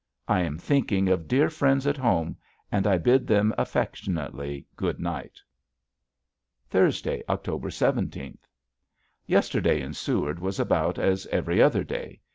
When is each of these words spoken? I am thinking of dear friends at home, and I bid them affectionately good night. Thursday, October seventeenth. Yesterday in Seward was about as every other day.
I 0.27 0.39
am 0.41 0.57
thinking 0.57 1.09
of 1.09 1.27
dear 1.27 1.47
friends 1.47 1.85
at 1.85 1.95
home, 1.95 2.35
and 2.71 2.87
I 2.87 2.97
bid 2.97 3.27
them 3.27 3.53
affectionately 3.55 4.65
good 4.75 4.99
night. 4.99 5.39
Thursday, 6.67 7.21
October 7.29 7.69
seventeenth. 7.69 8.47
Yesterday 9.27 9.79
in 9.79 9.93
Seward 9.93 10.39
was 10.39 10.59
about 10.59 10.97
as 10.97 11.27
every 11.27 11.61
other 11.61 11.83
day. 11.83 12.19